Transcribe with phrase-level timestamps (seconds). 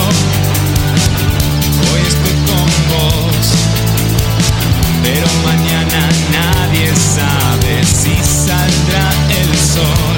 [0.00, 3.46] hoy estoy con vos,
[5.02, 9.10] pero mañana nadie sabe si saldrá
[9.40, 10.11] el sol.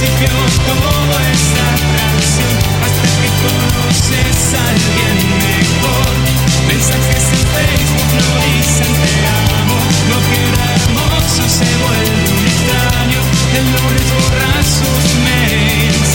[0.00, 0.32] principio
[0.64, 6.12] todo es atracción hasta que conoces a alguien mejor.
[6.66, 9.12] Mensajes en Facebook no dicen te
[9.60, 9.76] amo,
[10.08, 10.40] lo que
[10.72, 13.20] hermoso se vuelve un extraño.
[13.60, 16.12] El lunes borras sus mails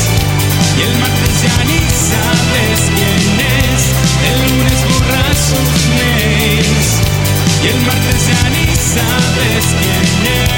[0.77, 3.37] y el martes ya ni sabes quién
[3.69, 3.81] es.
[4.25, 6.89] El lunes borras sus mails
[7.61, 10.55] y el martes ya ni sabes quién es.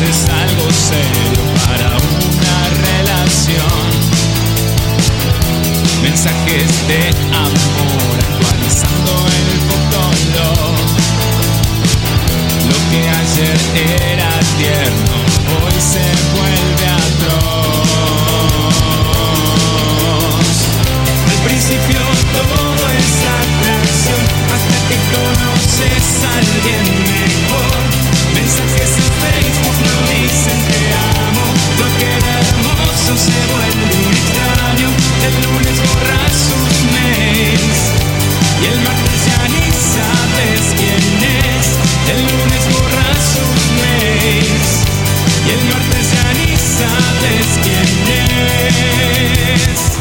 [0.00, 3.84] Es algo serio para una relación.
[6.02, 7.00] Mensajes de
[7.32, 10.74] amor actualizando el fotolog.
[12.70, 13.58] Lo que ayer
[14.10, 15.16] era tierno
[15.62, 16.04] hoy se
[49.24, 49.98] es.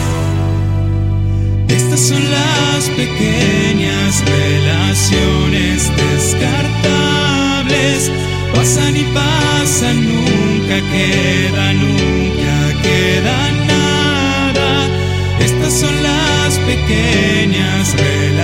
[1.75, 8.11] Estas son las pequeñas relaciones descartables.
[8.53, 14.87] Pasan y pasan, nunca queda, nunca queda nada.
[15.39, 18.42] Estas son las pequeñas relaciones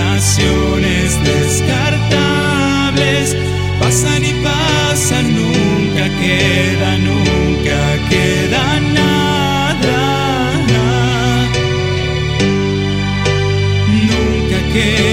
[14.71, 15.08] que